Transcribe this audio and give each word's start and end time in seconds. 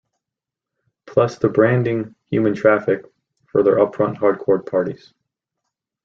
Plus 1.05 1.37
the 1.37 1.47
branding 1.47 2.15
'Human 2.31 2.55
Traffic' 2.55 3.05
for 3.45 3.61
their 3.61 3.75
upfront 3.75 4.17
Hardcore 4.17 4.67
parties. 4.67 5.13